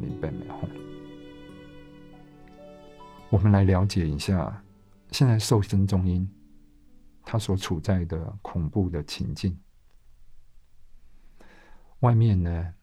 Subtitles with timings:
[0.00, 0.68] 你变美红。
[3.30, 4.62] 我们来了解一下，
[5.10, 6.28] 现在瘦身中阴
[7.24, 9.58] 他所处在的恐怖的情境。
[12.00, 12.74] 外面呢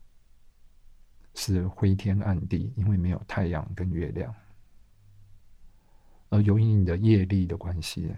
[1.35, 4.33] 是灰天暗地，因为没有太阳跟月亮，
[6.29, 8.13] 而由于你的业力的关系，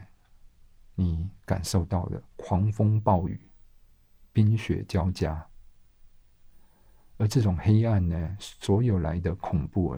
[0.95, 3.39] 你感受到的狂风暴雨、
[4.31, 5.45] 冰雪交加，
[7.21, 9.95] 而这种黑暗呢，所有来的恐怖，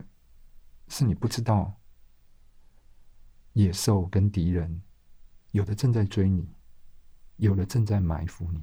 [0.90, 1.74] 是你不知道。
[3.54, 4.82] 野兽跟敌人，
[5.52, 6.46] 有的正在追你，
[7.38, 8.62] 有的正在埋伏你。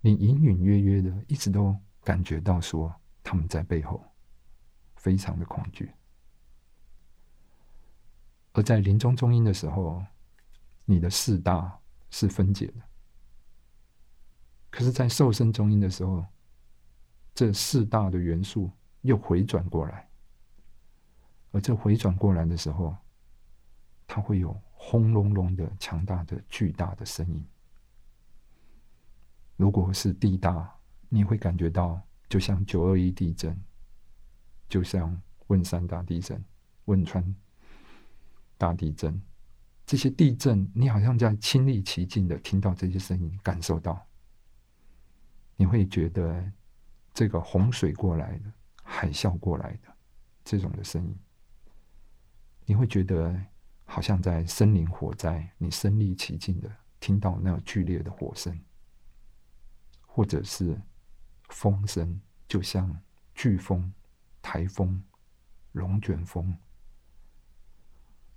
[0.00, 4.02] 你隐隐约约的一直都感觉到说他们在背后，
[4.96, 5.92] 非常的恐惧。
[8.52, 10.04] 而在临终中阴的时候，
[10.84, 11.78] 你的四大
[12.10, 12.82] 是分解的，
[14.70, 16.26] 可是，在瘦身中阴的时候，
[17.34, 18.70] 这四大的元素
[19.02, 20.08] 又回转过来，
[21.52, 22.96] 而这回转过来的时候。
[24.12, 27.46] 它会有轰隆隆的强大的巨大的声音。
[29.56, 30.68] 如果是地大，
[31.08, 33.56] 你会感觉到就像九二一地震，
[34.68, 36.44] 就像汶山大地震、
[36.86, 37.24] 汶川
[38.58, 39.22] 大地震，
[39.86, 44.04] 这些地震你好像在亲历其境的听到这些声音，感受到，
[45.54, 46.52] 你会觉得
[47.14, 49.94] 这个洪水过来的、海啸过来的
[50.44, 51.18] 这种的声音，
[52.66, 53.38] 你会觉得。
[53.92, 58.56] 好像在森林火灾，你身临其境的听到那剧烈的火声，
[60.06, 60.80] 或者是
[61.48, 62.96] 风声，就像
[63.34, 63.92] 飓风、
[64.40, 65.02] 台风、
[65.72, 66.56] 龙卷风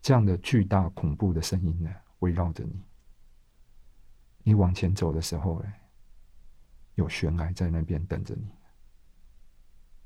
[0.02, 2.84] 这样的巨大恐怖的声音呢，围绕着你。
[4.40, 5.82] 你往前走的时候，哎，
[6.96, 8.50] 有悬崖在那边等着你，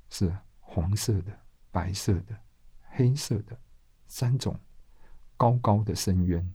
[0.09, 1.39] 是黄色的、
[1.71, 2.37] 白色的、
[2.89, 3.57] 黑色的
[4.07, 4.59] 三种。
[5.39, 6.51] 高高的深渊，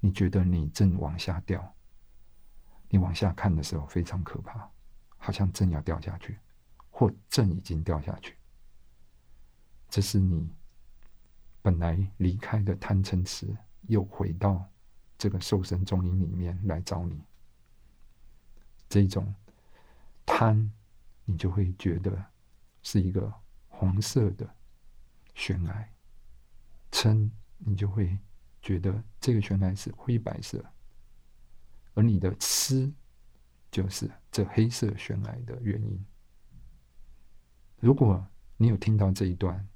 [0.00, 1.76] 你觉得你正往下掉？
[2.88, 4.68] 你往下看的时候非常可怕，
[5.16, 6.36] 好像正要掉下去，
[6.90, 8.36] 或正已经掉下去。
[9.88, 10.52] 这是你
[11.62, 14.68] 本来离开的贪嗔痴，又回到
[15.16, 17.22] 这个瘦身中阴里面来找你。
[18.88, 19.32] 这种
[20.26, 20.68] 贪，
[21.24, 22.24] 你就会觉得
[22.84, 23.34] 是一个
[23.66, 24.48] 黄色的
[25.34, 25.88] 悬崖，
[26.92, 27.28] 撑。
[27.66, 28.18] 你就会
[28.60, 30.62] 觉得这个悬崖是灰白色，
[31.94, 32.92] 而你的吃
[33.70, 36.04] 就是这黑色悬崖的原因。
[37.80, 38.22] 如果
[38.58, 39.66] 你有听到这一段，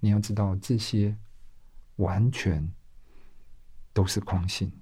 [0.00, 1.16] 你要知道这些
[1.96, 2.68] 完全
[3.92, 4.72] 都是空性，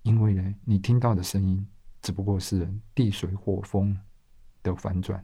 [0.00, 1.68] 因为呢，你听到的声音
[2.00, 4.00] 只不过是地水火风
[4.62, 5.22] 的反转，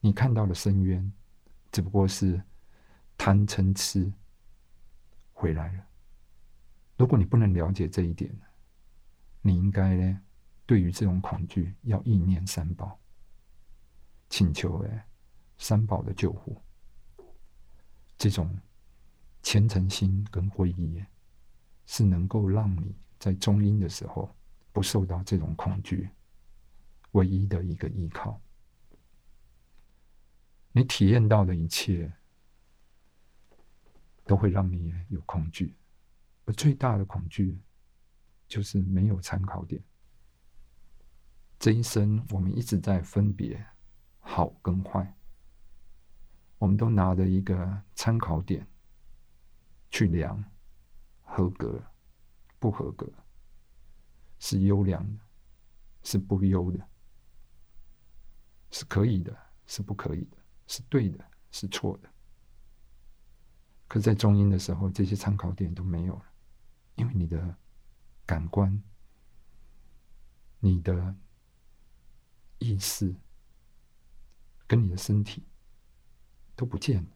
[0.00, 1.12] 你看到的深渊
[1.72, 2.42] 只不过是
[3.16, 4.12] 贪嗔痴。
[5.40, 5.86] 回来了。
[6.96, 8.36] 如果你不能了解这一点，
[9.40, 10.20] 你应该呢，
[10.66, 12.98] 对于这种恐惧要意念三宝，
[14.28, 15.06] 请求哎
[15.56, 16.60] 三宝的救护。
[18.16, 18.52] 这种
[19.44, 21.00] 虔诚心跟皈依，
[21.86, 24.34] 是能够让你在中阴的时候
[24.72, 26.10] 不受到这种恐惧，
[27.12, 28.40] 唯一的一个依靠。
[30.72, 32.12] 你体验到的一切。
[34.28, 35.74] 都会让你有恐惧，
[36.44, 37.58] 而最大的恐惧
[38.46, 39.82] 就是没有参考点。
[41.58, 43.66] 这一生我们一直在分别
[44.20, 45.16] 好跟坏，
[46.58, 48.68] 我们都拿着一个参考点
[49.90, 50.44] 去量
[51.22, 51.82] 合格、
[52.58, 53.10] 不合格，
[54.38, 55.24] 是优良的，
[56.02, 56.86] 是不优的，
[58.70, 59.34] 是可以的，
[59.66, 60.37] 是不可以的，
[60.68, 62.08] 是对的，是错的。
[63.88, 66.24] 可是在中阴的时候，这些参考点都没有了，
[66.94, 67.56] 因为你的
[68.24, 68.80] 感官、
[70.60, 71.16] 你的
[72.58, 73.16] 意识
[74.66, 75.42] 跟你的身体
[76.54, 77.10] 都不见了，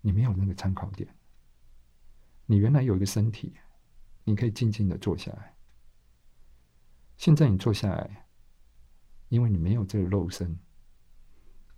[0.00, 1.08] 你没有那个参考点。
[2.46, 3.54] 你原来有一个身体，
[4.24, 5.54] 你可以静静的坐下来。
[7.16, 8.26] 现在你坐下来，
[9.28, 10.58] 因为你没有这个肉身，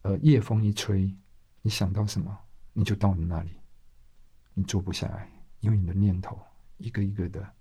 [0.02, 1.14] 而夜风一吹，
[1.62, 2.38] 你想到什么？
[2.72, 3.50] 你就到你那里，
[4.54, 5.30] 你坐不下来，
[5.60, 6.40] 因为你的念头
[6.78, 7.54] 一个一个的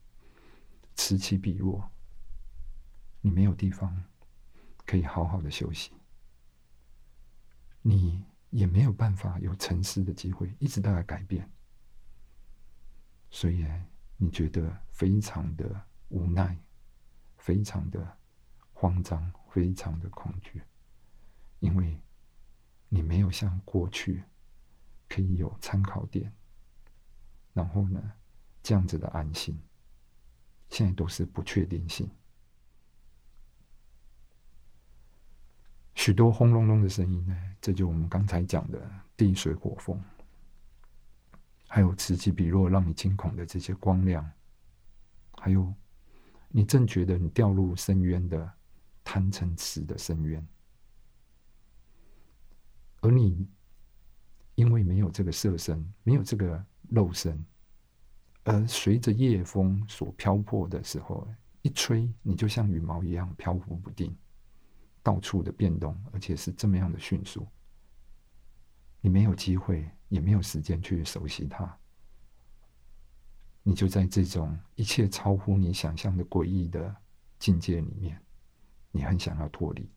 [0.95, 1.89] 此起彼落，
[3.21, 4.03] 你没有地方
[4.85, 5.91] 可以好好的休息，
[7.81, 11.49] 你也没有办法有沉思的机会，一直都在改变，
[13.29, 13.65] 所以
[14.15, 16.57] 你觉得非常的无奈，
[17.37, 18.17] 非常的
[18.73, 20.61] 慌张，非常的恐惧，
[21.59, 21.99] 因为
[22.89, 24.23] 你没有像过去
[25.07, 26.33] 可以有参考点，
[27.53, 28.01] 然后呢，
[28.61, 29.57] 这样子的安心，
[30.69, 32.09] 现在都是不确定性。
[35.93, 40.01] 许多轰隆隆的声音呢，这就我们刚才讲的地水火风，
[41.67, 44.31] 还有此起彼落让你惊恐的这些光亮，
[45.33, 45.73] 还有
[46.47, 48.51] 你正觉得你掉入深渊的
[49.03, 50.47] 贪嗔痴的深渊，
[53.01, 53.47] 而你
[54.55, 57.43] 因为没有这个色身，没有这个肉身，
[58.43, 61.27] 而随着夜风所飘泊的时候，
[61.61, 64.15] 一吹，你就像羽毛一样飘忽不定。
[65.01, 67.47] 到处的变动，而且是这么样的迅速，
[68.99, 71.75] 你没有机会，也没有时间去熟悉它，
[73.63, 76.93] 你就在这种一切超乎你想象的诡异的
[77.39, 78.21] 境界里面，
[78.91, 79.89] 你很想要脱离。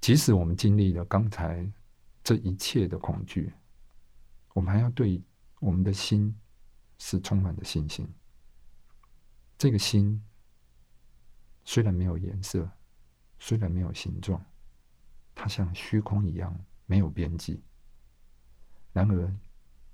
[0.00, 1.70] 即使我们经历了刚才
[2.24, 3.52] 这一切的恐惧，
[4.54, 5.22] 我们还要对
[5.60, 6.34] 我们的心
[6.98, 8.08] 是充满的信心。
[9.56, 10.22] 这个心
[11.64, 12.70] 虽然没有颜色。
[13.42, 14.44] 虽然没有形状，
[15.34, 16.54] 它像虚空一样
[16.84, 17.58] 没有边际。
[18.92, 19.34] 然而，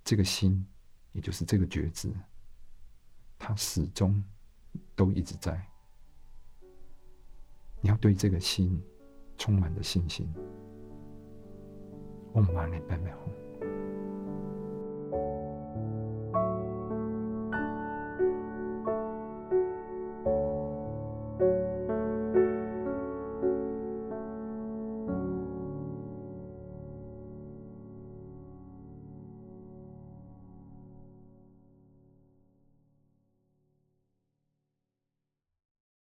[0.02, 0.66] 这个心，
[1.12, 2.12] 也就是这个觉知，
[3.38, 4.20] 它始终
[4.96, 5.64] 都一直在。
[7.80, 8.82] 你要对这个心
[9.38, 10.28] 充满着信心。
[12.34, 13.45] 嗡嘛呢叭咪吽。